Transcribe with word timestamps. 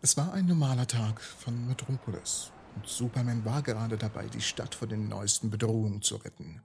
Es 0.00 0.16
war 0.16 0.32
ein 0.32 0.46
normaler 0.46 0.86
Tag 0.86 1.20
von 1.20 1.66
Metropolis. 1.66 2.52
Und 2.76 2.86
Superman 2.86 3.44
war 3.44 3.62
gerade 3.62 3.98
dabei, 3.98 4.28
die 4.28 4.40
Stadt 4.40 4.76
vor 4.76 4.86
den 4.86 5.08
neuesten 5.08 5.50
Bedrohungen 5.50 6.02
zu 6.02 6.14
retten. 6.16 6.62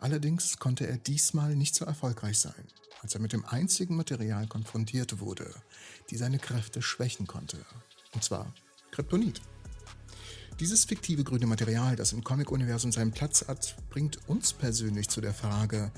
Allerdings 0.00 0.58
konnte 0.58 0.86
er 0.86 0.96
diesmal 0.96 1.56
nicht 1.56 1.74
so 1.74 1.84
erfolgreich 1.84 2.38
sein, 2.38 2.64
als 3.02 3.14
er 3.14 3.20
mit 3.20 3.34
dem 3.34 3.44
einzigen 3.44 3.96
Material 3.96 4.46
konfrontiert 4.46 5.20
wurde, 5.20 5.54
die 6.08 6.16
seine 6.16 6.38
Kräfte 6.38 6.80
schwächen 6.80 7.26
konnte. 7.26 7.58
Und 8.14 8.24
zwar 8.24 8.54
Kryptonit. 8.92 9.42
Dieses 10.58 10.86
fiktive 10.86 11.22
grüne 11.22 11.46
Material, 11.46 11.96
das 11.96 12.14
im 12.14 12.24
Comic-Universum 12.24 12.92
seinen 12.92 13.12
Platz 13.12 13.44
hat, 13.46 13.76
bringt 13.90 14.26
uns 14.26 14.54
persönlich 14.54 15.10
zu 15.10 15.20
der 15.20 15.34
Frage, 15.34 15.92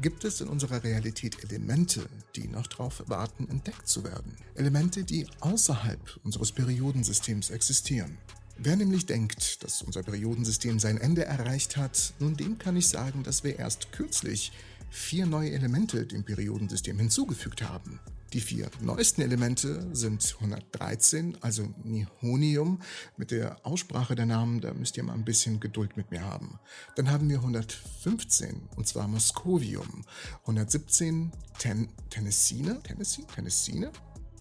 gibt 0.00 0.24
es 0.24 0.40
in 0.40 0.48
unserer 0.48 0.82
Realität 0.82 1.44
Elemente, 1.44 2.08
die 2.36 2.48
noch 2.48 2.66
darauf 2.66 3.02
warten, 3.06 3.48
entdeckt 3.48 3.88
zu 3.88 4.04
werden. 4.04 4.36
Elemente, 4.54 5.04
die 5.04 5.26
außerhalb 5.40 6.18
unseres 6.24 6.52
Periodensystems 6.52 7.50
existieren. 7.50 8.18
Wer 8.58 8.76
nämlich 8.76 9.06
denkt, 9.06 9.62
dass 9.64 9.82
unser 9.82 10.02
Periodensystem 10.02 10.78
sein 10.78 10.98
Ende 10.98 11.24
erreicht 11.24 11.76
hat, 11.76 12.14
nun 12.18 12.36
dem 12.36 12.58
kann 12.58 12.76
ich 12.76 12.88
sagen, 12.88 13.22
dass 13.22 13.44
wir 13.44 13.58
erst 13.58 13.92
kürzlich 13.92 14.52
vier 14.90 15.26
neue 15.26 15.50
Elemente 15.52 16.06
dem 16.06 16.22
Periodensystem 16.22 16.98
hinzugefügt 16.98 17.62
haben. 17.62 17.98
Die 18.32 18.40
vier 18.40 18.70
neuesten 18.80 19.20
Elemente 19.20 19.94
sind 19.94 20.36
113, 20.40 21.36
also 21.42 21.68
Nihonium. 21.84 22.80
Mit 23.18 23.30
der 23.30 23.66
Aussprache 23.66 24.14
der 24.14 24.24
Namen, 24.24 24.62
da 24.62 24.72
müsst 24.72 24.96
ihr 24.96 25.02
mal 25.02 25.12
ein 25.12 25.24
bisschen 25.24 25.60
Geduld 25.60 25.98
mit 25.98 26.10
mir 26.10 26.22
haben. 26.22 26.58
Dann 26.96 27.10
haben 27.10 27.28
wir 27.28 27.38
115, 27.38 28.68
und 28.74 28.88
zwar 28.88 29.06
Moskovium. 29.06 30.04
117 30.42 31.30
Ten 31.58 31.90
Tennessine, 32.08 32.82
Tennessee, 32.82 33.24
Tennessine. 33.34 33.92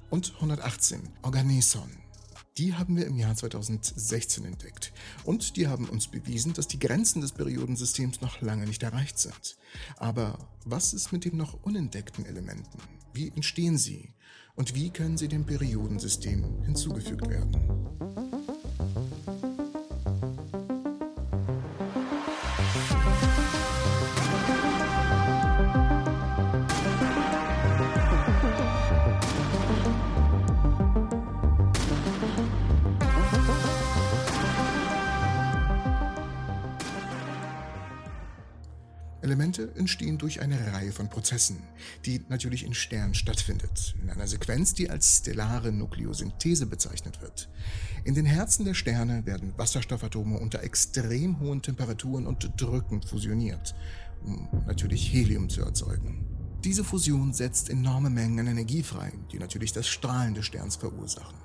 Und 0.09 0.33
118 0.35 1.01
Organeson. 1.21 1.89
Die 2.57 2.73
haben 2.73 2.95
wir 2.95 3.07
im 3.07 3.17
Jahr 3.17 3.35
2016 3.35 4.45
entdeckt. 4.45 4.93
Und 5.23 5.55
die 5.57 5.67
haben 5.67 5.87
uns 5.89 6.07
bewiesen, 6.07 6.53
dass 6.53 6.67
die 6.67 6.79
Grenzen 6.79 7.21
des 7.21 7.31
Periodensystems 7.33 8.21
noch 8.21 8.41
lange 8.41 8.65
nicht 8.67 8.83
erreicht 8.83 9.19
sind. 9.19 9.57
Aber 9.97 10.37
was 10.65 10.93
ist 10.93 11.11
mit 11.11 11.25
den 11.25 11.37
noch 11.37 11.61
unentdeckten 11.63 12.25
Elementen? 12.25 12.77
Wie 13.13 13.29
entstehen 13.29 13.77
sie? 13.77 14.13
Und 14.55 14.75
wie 14.75 14.89
können 14.89 15.17
sie 15.17 15.27
dem 15.27 15.45
Periodensystem 15.45 16.63
hinzugefügt 16.63 17.27
werden? 17.29 17.57
Elemente 39.61 39.79
entstehen 39.79 40.17
durch 40.17 40.41
eine 40.41 40.73
Reihe 40.73 40.91
von 40.91 41.09
Prozessen, 41.09 41.57
die 42.05 42.21
natürlich 42.29 42.65
in 42.65 42.73
Sternen 42.73 43.13
stattfindet, 43.13 43.95
in 44.01 44.09
einer 44.09 44.27
Sequenz, 44.27 44.73
die 44.73 44.89
als 44.89 45.17
stellare 45.17 45.71
Nukleosynthese 45.71 46.65
bezeichnet 46.65 47.21
wird. 47.21 47.49
In 48.03 48.15
den 48.15 48.25
Herzen 48.25 48.65
der 48.65 48.73
Sterne 48.73 49.25
werden 49.25 49.53
Wasserstoffatome 49.57 50.39
unter 50.39 50.63
extrem 50.63 51.39
hohen 51.39 51.61
Temperaturen 51.61 52.25
und 52.25 52.51
Drücken 52.59 53.01
fusioniert, 53.01 53.75
um 54.23 54.47
natürlich 54.65 55.11
Helium 55.11 55.49
zu 55.49 55.61
erzeugen. 55.61 56.25
Diese 56.63 56.83
Fusion 56.83 57.33
setzt 57.33 57.69
enorme 57.69 58.09
Mengen 58.09 58.39
an 58.39 58.47
Energie 58.47 58.83
frei, 58.83 59.11
die 59.31 59.39
natürlich 59.39 59.73
das 59.73 59.87
Strahlen 59.87 60.35
des 60.35 60.45
Sterns 60.45 60.75
verursachen. 60.75 61.37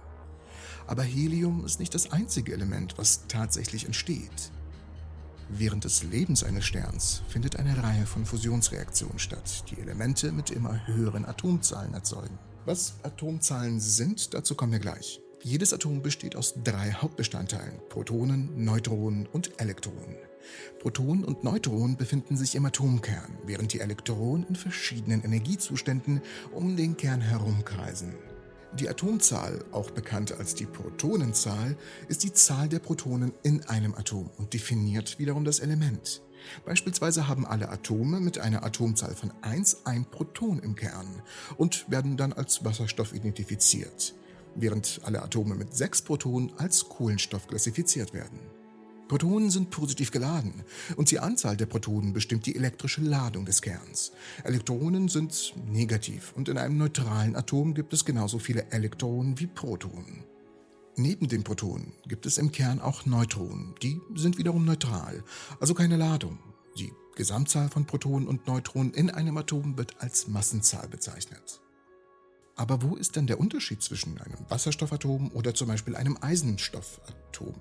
Aber 0.86 1.02
Helium 1.02 1.64
ist 1.64 1.80
nicht 1.80 1.94
das 1.94 2.12
einzige 2.12 2.52
Element, 2.52 2.96
was 2.96 3.26
tatsächlich 3.26 3.86
entsteht. 3.86 4.52
Während 5.48 5.84
des 5.84 6.02
Lebens 6.02 6.42
eines 6.42 6.64
Sterns 6.64 7.22
findet 7.28 7.56
eine 7.56 7.80
Reihe 7.80 8.04
von 8.06 8.26
Fusionsreaktionen 8.26 9.18
statt, 9.18 9.64
die 9.70 9.80
Elemente 9.80 10.32
mit 10.32 10.50
immer 10.50 10.86
höheren 10.86 11.24
Atomzahlen 11.24 11.94
erzeugen. 11.94 12.38
Was 12.64 12.94
Atomzahlen 13.04 13.78
sind, 13.78 14.34
dazu 14.34 14.56
kommen 14.56 14.72
wir 14.72 14.80
gleich. 14.80 15.20
Jedes 15.42 15.72
Atom 15.72 16.02
besteht 16.02 16.34
aus 16.34 16.54
drei 16.64 16.90
Hauptbestandteilen, 16.90 17.78
Protonen, 17.88 18.64
Neutronen 18.64 19.26
und 19.26 19.60
Elektronen. 19.60 20.16
Protonen 20.80 21.24
und 21.24 21.44
Neutronen 21.44 21.96
befinden 21.96 22.36
sich 22.36 22.56
im 22.56 22.66
Atomkern, 22.66 23.38
während 23.44 23.72
die 23.72 23.80
Elektronen 23.80 24.46
in 24.48 24.56
verschiedenen 24.56 25.22
Energiezuständen 25.22 26.22
um 26.52 26.76
den 26.76 26.96
Kern 26.96 27.20
herumkreisen. 27.20 28.14
Die 28.78 28.90
Atomzahl, 28.90 29.64
auch 29.72 29.90
bekannt 29.90 30.32
als 30.38 30.54
die 30.54 30.66
Protonenzahl, 30.66 31.76
ist 32.08 32.24
die 32.24 32.32
Zahl 32.34 32.68
der 32.68 32.78
Protonen 32.78 33.32
in 33.42 33.64
einem 33.64 33.94
Atom 33.94 34.28
und 34.36 34.52
definiert 34.52 35.18
wiederum 35.18 35.46
das 35.46 35.60
Element. 35.60 36.20
Beispielsweise 36.66 37.26
haben 37.26 37.46
alle 37.46 37.70
Atome 37.70 38.20
mit 38.20 38.38
einer 38.38 38.64
Atomzahl 38.64 39.14
von 39.14 39.32
1 39.40 39.86
ein 39.86 40.04
Proton 40.04 40.58
im 40.58 40.74
Kern 40.74 41.22
und 41.56 41.90
werden 41.90 42.18
dann 42.18 42.34
als 42.34 42.64
Wasserstoff 42.66 43.14
identifiziert, 43.14 44.14
während 44.54 45.00
alle 45.04 45.22
Atome 45.22 45.54
mit 45.54 45.74
6 45.74 46.02
Protonen 46.02 46.52
als 46.58 46.86
Kohlenstoff 46.88 47.46
klassifiziert 47.46 48.12
werden. 48.12 48.38
Protonen 49.08 49.50
sind 49.50 49.70
positiv 49.70 50.10
geladen 50.10 50.64
und 50.96 51.10
die 51.10 51.20
Anzahl 51.20 51.56
der 51.56 51.66
Protonen 51.66 52.12
bestimmt 52.12 52.44
die 52.46 52.56
elektrische 52.56 53.02
Ladung 53.02 53.44
des 53.44 53.62
Kerns. 53.62 54.10
Elektronen 54.42 55.08
sind 55.08 55.54
negativ 55.70 56.32
und 56.34 56.48
in 56.48 56.58
einem 56.58 56.76
neutralen 56.76 57.36
Atom 57.36 57.74
gibt 57.74 57.92
es 57.92 58.04
genauso 58.04 58.40
viele 58.40 58.70
Elektronen 58.72 59.38
wie 59.38 59.46
Protonen. 59.46 60.24
Neben 60.96 61.28
den 61.28 61.44
Protonen 61.44 61.92
gibt 62.08 62.26
es 62.26 62.38
im 62.38 62.50
Kern 62.50 62.80
auch 62.80 63.06
Neutronen, 63.06 63.74
die 63.82 64.00
sind 64.14 64.38
wiederum 64.38 64.64
neutral, 64.64 65.22
also 65.60 65.74
keine 65.74 65.96
Ladung. 65.96 66.38
Die 66.78 66.92
Gesamtzahl 67.14 67.68
von 67.68 67.86
Protonen 67.86 68.26
und 68.26 68.46
Neutronen 68.46 68.92
in 68.92 69.10
einem 69.10 69.36
Atom 69.36 69.78
wird 69.78 70.00
als 70.00 70.26
Massenzahl 70.26 70.88
bezeichnet. 70.88 71.60
Aber 72.58 72.80
wo 72.80 72.96
ist 72.96 73.16
denn 73.16 73.26
der 73.26 73.38
Unterschied 73.38 73.82
zwischen 73.82 74.18
einem 74.18 74.38
Wasserstoffatom 74.48 75.30
oder 75.32 75.54
zum 75.54 75.68
Beispiel 75.68 75.94
einem 75.94 76.16
Eisenstoffatom? 76.18 77.54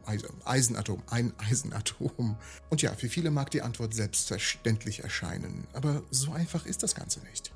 Eisenatom, 0.45 1.03
ein 1.09 1.33
Eisenatom. 1.37 2.37
Und 2.69 2.81
ja, 2.81 2.93
für 2.93 3.09
viele 3.09 3.29
mag 3.29 3.51
die 3.51 3.61
Antwort 3.61 3.93
selbstverständlich 3.93 5.03
erscheinen, 5.03 5.67
aber 5.73 6.01
so 6.11 6.31
einfach 6.31 6.65
ist 6.65 6.81
das 6.81 6.95
Ganze 6.95 7.19
nicht. 7.29 7.51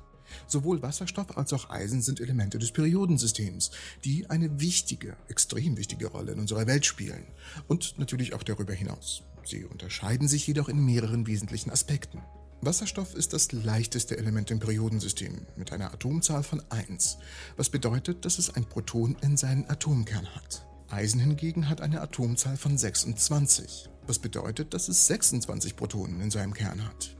Sowohl 0.46 0.82
Wasserstoff 0.82 1.36
als 1.38 1.54
auch 1.54 1.70
Eisen 1.70 2.02
sind 2.02 2.20
Elemente 2.20 2.58
des 2.58 2.72
Periodensystems, 2.72 3.70
die 4.04 4.28
eine 4.28 4.60
wichtige, 4.60 5.16
extrem 5.28 5.78
wichtige 5.78 6.08
Rolle 6.08 6.32
in 6.32 6.40
unserer 6.40 6.66
Welt 6.66 6.84
spielen 6.84 7.24
und 7.68 7.98
natürlich 7.98 8.34
auch 8.34 8.42
darüber 8.42 8.74
hinaus. 8.74 9.22
Sie 9.44 9.64
unterscheiden 9.64 10.28
sich 10.28 10.46
jedoch 10.46 10.68
in 10.68 10.84
mehreren 10.84 11.26
wesentlichen 11.26 11.70
Aspekten. 11.70 12.20
Wasserstoff 12.62 13.14
ist 13.14 13.32
das 13.32 13.52
leichteste 13.52 14.18
Element 14.18 14.50
im 14.50 14.60
Periodensystem 14.60 15.46
mit 15.56 15.72
einer 15.72 15.94
Atomzahl 15.94 16.42
von 16.42 16.62
1, 16.68 17.16
was 17.56 17.70
bedeutet, 17.70 18.26
dass 18.26 18.38
es 18.38 18.54
ein 18.54 18.66
Proton 18.66 19.16
in 19.22 19.38
seinem 19.38 19.64
Atomkern 19.66 20.26
hat. 20.34 20.66
Eisen 20.90 21.20
hingegen 21.20 21.70
hat 21.70 21.80
eine 21.80 22.02
Atomzahl 22.02 22.58
von 22.58 22.76
26, 22.76 23.88
was 24.06 24.18
bedeutet, 24.18 24.74
dass 24.74 24.88
es 24.88 25.06
26 25.06 25.74
Protonen 25.74 26.20
in 26.20 26.30
seinem 26.30 26.52
Kern 26.52 26.84
hat. 26.84 27.16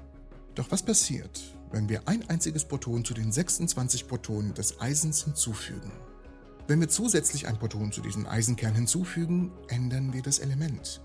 Doch 0.57 0.71
was 0.71 0.83
passiert, 0.83 1.57
wenn 1.73 1.89
wir 1.89 2.07
ein 2.07 2.29
einziges 2.29 2.67
Proton 2.67 3.03
zu 3.03 3.15
den 3.15 3.33
26 3.33 4.09
Protonen 4.09 4.53
des 4.53 4.79
Eisens 4.79 5.25
hinzufügen? 5.25 5.91
Wenn 6.69 6.81
wir 6.81 6.89
zusätzlich 6.91 7.49
ein 7.49 7.59
Proton 7.59 7.93
zu 7.93 8.03
diesem 8.03 8.27
Eisenkern 8.27 8.75
hinzufügen, 8.75 9.53
ändern 9.69 10.13
wir 10.13 10.21
das 10.21 10.39
Element. 10.39 11.01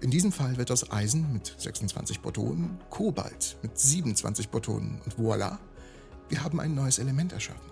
In 0.00 0.10
diesem 0.10 0.32
Fall 0.32 0.56
wird 0.56 0.70
aus 0.70 0.90
Eisen 0.90 1.32
mit 1.32 1.54
26 1.58 2.22
Protonen 2.22 2.78
Kobalt 2.90 3.56
mit 3.62 3.78
27 3.78 4.50
Protonen 4.50 5.00
und 5.04 5.14
voilà, 5.16 5.58
wir 6.28 6.42
haben 6.42 6.60
ein 6.60 6.74
neues 6.74 6.98
Element 6.98 7.32
erschaffen. 7.32 7.70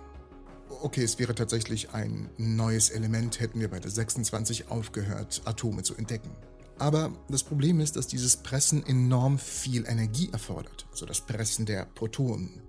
Okay, 0.83 1.03
es 1.03 1.19
wäre 1.19 1.35
tatsächlich 1.35 1.91
ein 1.95 2.29
neues 2.37 2.91
Element, 2.91 3.41
hätten 3.41 3.61
wir 3.61 3.69
bei 3.69 3.81
der 3.81 3.91
26 3.91 4.69
aufgehört, 4.71 5.43
Atome 5.45 5.83
zu 5.83 5.95
entdecken. 5.95 6.31
Aber 6.79 7.13
das 7.29 7.45
Problem 7.45 7.81
ist, 7.81 7.97
dass 7.97 8.07
dieses 8.07 8.37
Pressen 8.37 8.85
enorm 8.85 9.39
viel 9.39 9.87
Energie 9.87 10.31
erfordert, 10.33 10.87
also 10.91 11.07
das 11.07 11.21
Pressen 11.21 11.67
der 11.67 11.87
Protonen. 11.87 12.63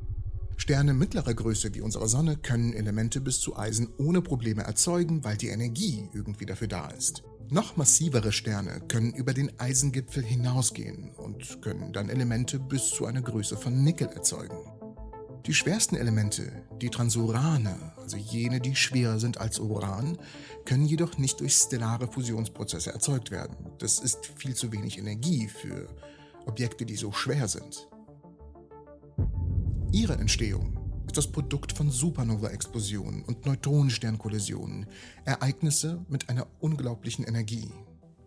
Sterne 0.57 0.94
mittlerer 0.94 1.33
Größe 1.33 1.74
wie 1.75 1.81
unsere 1.81 2.07
Sonne 2.07 2.38
können 2.38 2.74
Elemente 2.74 3.19
bis 3.19 3.39
zu 3.42 3.57
Eisen 3.57 3.89
ohne 3.98 4.21
Probleme 4.21 4.63
erzeugen, 4.63 5.24
weil 5.24 5.38
die 5.38 5.50
Energie 5.50 6.07
irgendwie 6.13 6.45
dafür 6.45 6.68
da 6.68 6.88
ist. 6.89 7.24
Noch 7.50 7.77
massivere 7.77 8.31
Sterne 8.31 8.81
können 8.88 9.13
über 9.13 9.33
den 9.33 9.59
Eisengipfel 9.59 10.24
hinausgehen 10.24 11.12
und 11.12 11.62
können 11.62 11.94
dann 11.94 12.09
Elemente 12.09 12.57
bis 12.57 12.89
zu 12.89 13.06
einer 13.06 13.21
Größe 13.21 13.56
von 13.56 13.83
Nickel 13.83 14.07
erzeugen. 14.07 14.57
Die 15.45 15.53
schwersten 15.53 15.95
Elemente, 15.95 16.63
die 16.81 16.89
Transurane, 16.89 17.94
also 17.97 18.18
jene, 18.18 18.59
die 18.59 18.75
schwerer 18.75 19.19
sind 19.19 19.38
als 19.38 19.59
Uran, 19.59 20.18
können 20.65 20.86
jedoch 20.86 21.19
nicht 21.19 21.39
durch 21.39 21.53
stellare 21.53 22.07
Fusionsprozesse 22.07 22.92
erzeugt 22.92 23.30
werden. 23.30 23.56
Das 23.77 24.00
ist 24.00 24.25
viel 24.38 24.56
zu 24.56 24.71
wenig 24.71 24.98
Energie 24.98 25.48
für 25.48 25.88
Objekte, 26.48 26.83
die 26.83 26.95
so 26.95 27.12
schwer 27.12 27.48
sind. 27.48 27.88
Ihre 29.91 30.13
Entstehung 30.13 30.85
ist 31.07 31.18
das 31.18 31.31
Produkt 31.31 31.74
von 31.74 31.90
Supernova-Explosionen 31.90 33.24
und 33.24 33.46
Neutronensternkollisionen, 33.46 34.88
Ereignisse 35.25 36.04
mit 36.10 36.30
einer 36.30 36.48
unglaublichen 36.60 37.25
Energie. 37.25 37.72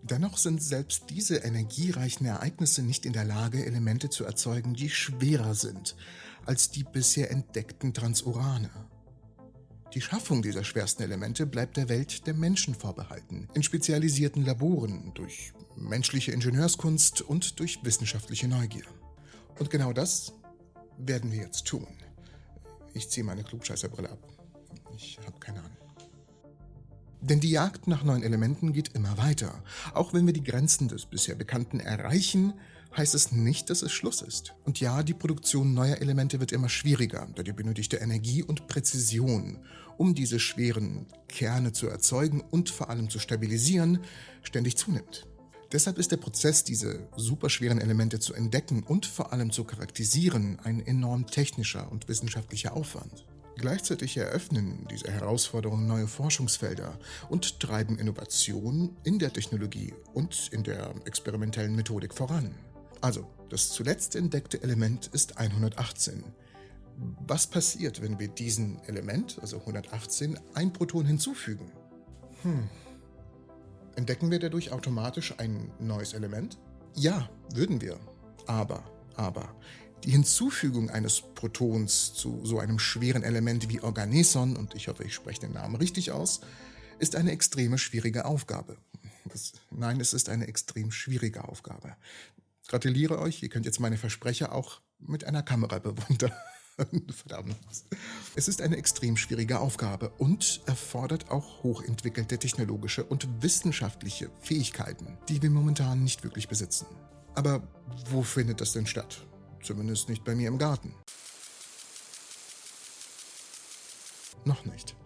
Dennoch 0.02 0.38
sind 0.38 0.62
selbst 0.62 1.10
diese 1.10 1.36
energiereichen 1.36 2.26
Ereignisse 2.26 2.82
nicht 2.82 3.04
in 3.04 3.12
der 3.12 3.24
Lage, 3.24 3.64
Elemente 3.66 4.10
zu 4.10 4.24
erzeugen, 4.24 4.74
die 4.74 4.88
schwerer 4.88 5.54
sind 5.54 5.96
als 6.46 6.70
die 6.70 6.84
bisher 6.84 7.30
entdeckten 7.30 7.92
Transurane. 7.92 8.70
Die 9.94 10.00
Schaffung 10.00 10.40
dieser 10.40 10.64
schwersten 10.64 11.02
Elemente 11.02 11.46
bleibt 11.46 11.76
der 11.76 11.88
Welt 11.88 12.26
der 12.26 12.34
Menschen 12.34 12.74
vorbehalten, 12.74 13.48
in 13.54 13.62
spezialisierten 13.62 14.44
Laboren, 14.44 15.12
durch 15.14 15.52
menschliche 15.76 16.32
Ingenieurskunst 16.32 17.20
und 17.22 17.58
durch 17.58 17.84
wissenschaftliche 17.84 18.48
Neugier. 18.48 18.84
Und 19.58 19.70
genau 19.70 19.92
das 19.92 20.32
werden 20.98 21.32
wir 21.32 21.40
jetzt 21.40 21.66
tun. 21.66 21.86
Ich 22.98 23.08
ziehe 23.08 23.22
meine 23.22 23.44
Klugscheißerbrille 23.44 24.10
ab. 24.10 24.18
Ich 24.96 25.20
habe 25.24 25.38
keine 25.38 25.60
Ahnung. 25.60 25.76
Denn 27.20 27.38
die 27.38 27.50
Jagd 27.50 27.86
nach 27.86 28.02
neuen 28.02 28.24
Elementen 28.24 28.72
geht 28.72 28.88
immer 28.96 29.16
weiter. 29.16 29.62
Auch 29.94 30.12
wenn 30.12 30.26
wir 30.26 30.32
die 30.32 30.42
Grenzen 30.42 30.88
des 30.88 31.06
bisher 31.06 31.36
Bekannten 31.36 31.78
erreichen, 31.78 32.54
heißt 32.96 33.14
es 33.14 33.30
nicht, 33.30 33.70
dass 33.70 33.82
es 33.82 33.92
Schluss 33.92 34.20
ist. 34.20 34.54
Und 34.64 34.80
ja, 34.80 35.04
die 35.04 35.14
Produktion 35.14 35.74
neuer 35.74 35.98
Elemente 35.98 36.40
wird 36.40 36.50
immer 36.50 36.68
schwieriger, 36.68 37.28
da 37.36 37.44
die 37.44 37.52
benötigte 37.52 37.98
Energie 37.98 38.42
und 38.42 38.66
Präzision, 38.66 39.58
um 39.96 40.16
diese 40.16 40.40
schweren 40.40 41.06
Kerne 41.28 41.72
zu 41.72 41.86
erzeugen 41.86 42.40
und 42.40 42.68
vor 42.68 42.90
allem 42.90 43.10
zu 43.10 43.20
stabilisieren, 43.20 44.00
ständig 44.42 44.76
zunimmt. 44.76 45.28
Deshalb 45.70 45.98
ist 45.98 46.12
der 46.12 46.16
Prozess, 46.16 46.64
diese 46.64 47.08
superschweren 47.16 47.80
Elemente 47.80 48.18
zu 48.18 48.32
entdecken 48.32 48.82
und 48.82 49.04
vor 49.04 49.32
allem 49.32 49.50
zu 49.52 49.64
charakterisieren, 49.64 50.58
ein 50.64 50.80
enorm 50.80 51.26
technischer 51.26 51.92
und 51.92 52.08
wissenschaftlicher 52.08 52.74
Aufwand. 52.74 53.26
Gleichzeitig 53.56 54.16
eröffnen 54.16 54.86
diese 54.90 55.10
Herausforderungen 55.10 55.86
neue 55.86 56.06
Forschungsfelder 56.06 56.98
und 57.28 57.60
treiben 57.60 57.98
Innovationen 57.98 58.96
in 59.04 59.18
der 59.18 59.32
Technologie 59.32 59.92
und 60.14 60.48
in 60.52 60.62
der 60.62 60.94
experimentellen 61.04 61.74
Methodik 61.74 62.14
voran. 62.14 62.54
Also, 63.00 63.26
das 63.50 63.70
zuletzt 63.70 64.16
entdeckte 64.16 64.62
Element 64.62 65.08
ist 65.08 65.38
118. 65.38 66.24
Was 67.26 67.46
passiert, 67.46 68.00
wenn 68.00 68.18
wir 68.18 68.28
diesem 68.28 68.78
Element, 68.86 69.38
also 69.40 69.58
118, 69.58 70.38
ein 70.54 70.72
Proton 70.72 71.04
hinzufügen? 71.04 71.70
Hm, 72.42 72.68
Entdecken 73.98 74.30
wir 74.30 74.38
dadurch 74.38 74.70
automatisch 74.70 75.34
ein 75.38 75.72
neues 75.80 76.12
Element? 76.12 76.56
Ja, 76.94 77.28
würden 77.52 77.80
wir. 77.80 77.98
Aber, 78.46 78.84
aber, 79.16 79.52
die 80.04 80.12
Hinzufügung 80.12 80.88
eines 80.88 81.20
Protons 81.20 82.14
zu 82.14 82.40
so 82.44 82.60
einem 82.60 82.78
schweren 82.78 83.24
Element 83.24 83.68
wie 83.70 83.80
Organeson, 83.80 84.56
und 84.56 84.76
ich 84.76 84.86
hoffe, 84.86 85.02
ich 85.02 85.14
spreche 85.14 85.40
den 85.40 85.54
Namen 85.54 85.74
richtig 85.74 86.12
aus, 86.12 86.42
ist 87.00 87.16
eine 87.16 87.32
extreme 87.32 87.76
schwierige 87.76 88.24
Aufgabe. 88.24 88.76
Das, 89.24 89.54
nein, 89.72 90.00
es 90.00 90.12
ist 90.12 90.28
eine 90.28 90.46
extrem 90.46 90.92
schwierige 90.92 91.48
Aufgabe. 91.48 91.96
Gratuliere 92.68 93.18
euch, 93.18 93.42
ihr 93.42 93.48
könnt 93.48 93.66
jetzt 93.66 93.80
meine 93.80 93.98
Versprecher 93.98 94.52
auch 94.52 94.80
mit 95.00 95.24
einer 95.24 95.42
Kamera 95.42 95.80
bewundern. 95.80 96.32
Verdammt. 97.10 97.56
Es 98.36 98.48
ist 98.48 98.62
eine 98.62 98.76
extrem 98.76 99.16
schwierige 99.16 99.58
Aufgabe 99.60 100.10
und 100.18 100.60
erfordert 100.66 101.30
auch 101.30 101.62
hochentwickelte 101.62 102.38
technologische 102.38 103.04
und 103.04 103.42
wissenschaftliche 103.42 104.30
Fähigkeiten, 104.40 105.18
die 105.28 105.42
wir 105.42 105.50
momentan 105.50 106.04
nicht 106.04 106.22
wirklich 106.22 106.48
besitzen. 106.48 106.86
Aber 107.34 107.62
wo 108.10 108.22
findet 108.22 108.60
das 108.60 108.72
denn 108.72 108.86
statt? 108.86 109.26
Zumindest 109.62 110.08
nicht 110.08 110.24
bei 110.24 110.34
mir 110.34 110.48
im 110.48 110.58
Garten. 110.58 110.94
Noch 114.44 114.64
nicht. 114.64 114.96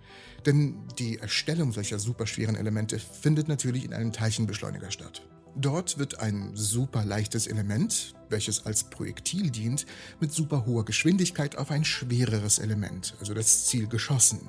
Denn 0.44 0.86
die 0.98 1.18
Erstellung 1.18 1.72
solcher 1.72 1.98
superschweren 1.98 2.56
Elemente 2.56 2.98
findet 2.98 3.48
natürlich 3.48 3.84
in 3.84 3.94
einem 3.94 4.12
Teilchenbeschleuniger 4.12 4.90
statt. 4.90 5.22
Dort 5.54 5.98
wird 5.98 6.18
ein 6.18 6.52
super 6.54 7.04
leichtes 7.04 7.46
Element, 7.46 8.14
welches 8.30 8.64
als 8.64 8.84
Projektil 8.84 9.50
dient, 9.50 9.84
mit 10.18 10.32
super 10.32 10.64
hoher 10.64 10.84
Geschwindigkeit 10.84 11.58
auf 11.58 11.70
ein 11.70 11.84
schwereres 11.84 12.58
Element, 12.58 13.14
also 13.20 13.34
das 13.34 13.66
Ziel, 13.66 13.86
geschossen. 13.86 14.48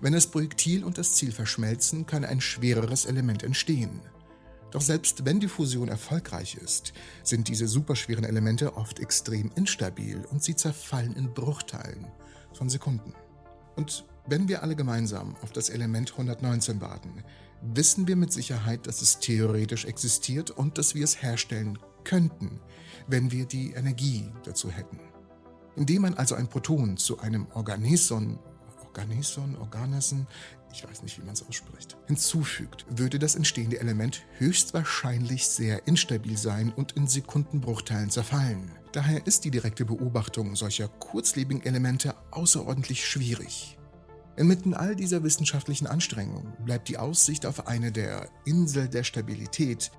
Wenn 0.00 0.12
das 0.12 0.28
Projektil 0.28 0.84
und 0.84 0.98
das 0.98 1.14
Ziel 1.14 1.32
verschmelzen, 1.32 2.06
kann 2.06 2.24
ein 2.24 2.40
schwereres 2.40 3.06
Element 3.06 3.42
entstehen. 3.42 4.00
Doch 4.70 4.82
selbst 4.82 5.24
wenn 5.24 5.40
die 5.40 5.48
Fusion 5.48 5.88
erfolgreich 5.88 6.56
ist, 6.56 6.92
sind 7.24 7.48
diese 7.48 7.66
superschweren 7.66 8.24
Elemente 8.24 8.76
oft 8.76 9.00
extrem 9.00 9.50
instabil 9.56 10.24
und 10.30 10.44
sie 10.44 10.54
zerfallen 10.54 11.14
in 11.14 11.34
Bruchteilen 11.34 12.06
von 12.52 12.68
Sekunden. 12.68 13.14
Und 13.74 14.04
wenn 14.28 14.48
wir 14.48 14.62
alle 14.62 14.76
gemeinsam 14.76 15.36
auf 15.42 15.52
das 15.52 15.70
Element 15.70 16.12
119 16.12 16.80
warten, 16.80 17.24
wissen 17.62 18.06
wir 18.06 18.16
mit 18.16 18.32
Sicherheit, 18.32 18.86
dass 18.86 19.02
es 19.02 19.18
theoretisch 19.18 19.84
existiert 19.84 20.50
und 20.50 20.78
dass 20.78 20.94
wir 20.94 21.04
es 21.04 21.22
herstellen 21.22 21.78
könnten, 22.04 22.60
wenn 23.06 23.30
wir 23.32 23.46
die 23.46 23.72
Energie 23.72 24.30
dazu 24.44 24.70
hätten. 24.70 25.00
Indem 25.76 26.02
man 26.02 26.14
also 26.14 26.34
ein 26.34 26.48
Proton 26.48 26.96
zu 26.96 27.18
einem 27.18 27.46
Organeson, 27.52 28.38
Organeson, 28.84 29.56
Organeson, 29.56 30.26
ich 30.72 30.86
weiß 30.86 31.02
nicht, 31.02 31.18
wie 31.18 31.24
man 31.24 31.34
es 31.34 31.46
ausspricht, 31.46 31.96
hinzufügt, 32.06 32.86
würde 32.88 33.18
das 33.18 33.34
entstehende 33.34 33.80
Element 33.80 34.22
höchstwahrscheinlich 34.38 35.46
sehr 35.46 35.86
instabil 35.86 36.36
sein 36.36 36.72
und 36.72 36.92
in 36.92 37.06
Sekundenbruchteilen 37.06 38.10
zerfallen. 38.10 38.70
Daher 38.92 39.26
ist 39.26 39.44
die 39.44 39.50
direkte 39.50 39.84
Beobachtung 39.84 40.56
solcher 40.56 40.88
kurzlebigen 40.88 41.62
Elemente 41.62 42.14
außerordentlich 42.30 43.06
schwierig. 43.06 43.78
Inmitten 44.36 44.74
all 44.74 44.94
dieser 44.94 45.22
wissenschaftlichen 45.22 45.86
Anstrengungen 45.86 46.52
bleibt 46.64 46.88
die 46.88 46.98
Aussicht 46.98 47.46
auf 47.46 47.66
eine 47.66 47.90
der 47.90 48.28
Insel 48.44 48.88
der 48.88 49.02
Stabilität 49.02 49.90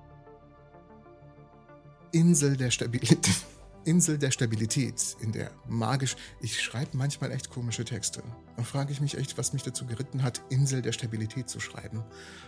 Insel 2.12 2.56
der 2.56 2.70
Stabilität 2.70 3.28
Insel 3.84 4.18
der 4.18 4.30
Stabilität, 4.30 5.16
in 5.20 5.32
der 5.32 5.50
magisch. 5.66 6.16
Ich 6.40 6.60
schreibe 6.60 6.96
manchmal 6.96 7.32
echt 7.32 7.48
komische 7.48 7.84
Texte. 7.84 8.22
Da 8.56 8.62
frage 8.62 8.92
ich 8.92 9.00
mich 9.00 9.16
echt, 9.16 9.38
was 9.38 9.54
mich 9.54 9.62
dazu 9.62 9.86
geritten 9.86 10.22
hat, 10.22 10.42
Insel 10.50 10.82
der 10.82 10.92
Stabilität 10.92 11.48
zu 11.48 11.58
schreiben. 11.58 12.04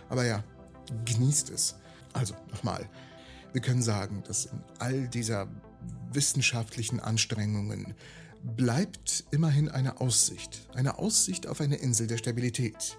Aber 0.09 0.23
ja, 0.23 0.43
genießt 1.05 1.49
es. 1.49 1.75
Also, 2.13 2.35
nochmal. 2.51 2.87
Wir 3.53 3.61
können 3.61 3.81
sagen, 3.81 4.23
dass 4.27 4.45
in 4.45 4.63
all 4.77 5.07
dieser 5.07 5.47
wissenschaftlichen 6.11 6.99
Anstrengungen 6.99 7.95
bleibt 8.43 9.25
immerhin 9.31 9.69
eine 9.69 10.01
Aussicht. 10.01 10.67
Eine 10.73 10.99
Aussicht 10.99 11.47
auf 11.47 11.61
eine 11.61 11.75
Insel 11.75 12.07
der 12.07 12.17
Stabilität. 12.17 12.97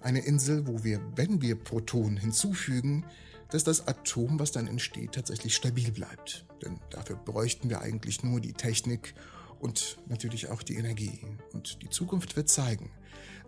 Eine 0.00 0.20
Insel, 0.20 0.66
wo 0.66 0.82
wir, 0.82 1.00
wenn 1.16 1.42
wir 1.42 1.56
Protonen 1.56 2.16
hinzufügen, 2.16 3.04
dass 3.50 3.64
das 3.64 3.86
Atom, 3.86 4.38
was 4.38 4.52
dann 4.52 4.66
entsteht, 4.66 5.12
tatsächlich 5.12 5.54
stabil 5.54 5.90
bleibt. 5.90 6.46
Denn 6.62 6.78
dafür 6.90 7.16
bräuchten 7.16 7.68
wir 7.68 7.80
eigentlich 7.80 8.22
nur 8.22 8.40
die 8.40 8.52
Technik 8.52 9.14
und 9.58 9.98
natürlich 10.08 10.48
auch 10.48 10.62
die 10.62 10.76
Energie. 10.76 11.20
Und 11.52 11.82
die 11.82 11.90
Zukunft 11.90 12.36
wird 12.36 12.48
zeigen, 12.48 12.90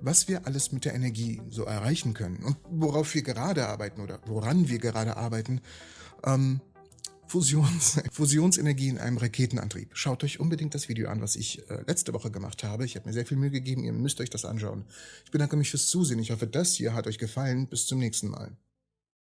was 0.00 0.28
wir 0.28 0.46
alles 0.46 0.72
mit 0.72 0.84
der 0.84 0.94
Energie 0.94 1.40
so 1.48 1.64
erreichen 1.64 2.14
können 2.14 2.42
und 2.42 2.56
worauf 2.70 3.14
wir 3.14 3.22
gerade 3.22 3.68
arbeiten 3.68 4.00
oder 4.00 4.20
woran 4.26 4.68
wir 4.68 4.78
gerade 4.78 5.16
arbeiten. 5.16 5.60
Ähm, 6.24 6.60
Fusions, 7.32 7.98
Fusionsenergie 8.12 8.88
in 8.88 8.98
einem 8.98 9.16
Raketenantrieb. 9.16 9.92
Schaut 9.94 10.22
euch 10.22 10.38
unbedingt 10.38 10.74
das 10.74 10.90
Video 10.90 11.08
an, 11.08 11.22
was 11.22 11.34
ich 11.34 11.66
äh, 11.70 11.82
letzte 11.86 12.12
Woche 12.12 12.30
gemacht 12.30 12.62
habe. 12.62 12.84
Ich 12.84 12.94
habe 12.94 13.08
mir 13.08 13.14
sehr 13.14 13.24
viel 13.24 13.38
Mühe 13.38 13.50
gegeben, 13.50 13.84
ihr 13.84 13.94
müsst 13.94 14.20
euch 14.20 14.28
das 14.28 14.44
anschauen. 14.44 14.84
Ich 15.24 15.30
bedanke 15.30 15.56
mich 15.56 15.70
fürs 15.70 15.86
Zusehen. 15.86 16.18
Ich 16.18 16.30
hoffe, 16.30 16.46
das 16.46 16.74
hier 16.74 16.92
hat 16.92 17.06
euch 17.06 17.16
gefallen. 17.16 17.68
Bis 17.68 17.86
zum 17.86 18.00
nächsten 18.00 18.28
Mal. 18.28 18.54